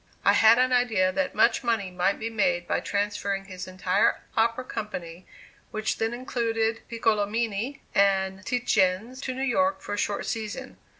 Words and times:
I 0.25 0.33
had 0.33 0.57
an 0.57 0.73
idea 0.73 1.11
that 1.11 1.35
much 1.35 1.63
money 1.63 1.91
might 1.91 2.17
be 2.19 2.31
made 2.31 2.67
by 2.67 2.79
transferring 2.79 3.45
his 3.45 3.67
entire 3.67 4.21
opera 4.35 4.63
company, 4.63 5.27
which 5.69 5.99
then 5.99 6.11
included 6.11 6.81
Piccolomini 6.89 7.83
and 7.93 8.39
Titjiens 8.43 9.21
to 9.21 9.35
New 9.35 9.43
York 9.43 9.79
for 9.83 9.93
a 9.93 9.97
short 9.99 10.25
season. 10.25 10.77